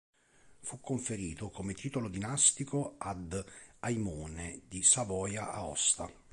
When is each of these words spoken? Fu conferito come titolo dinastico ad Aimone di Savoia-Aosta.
Fu 0.61 0.79
conferito 0.81 1.51
come 1.51 1.75
titolo 1.75 2.07
dinastico 2.09 2.95
ad 2.97 3.39
Aimone 3.81 4.63
di 4.67 4.81
Savoia-Aosta. 4.81 6.11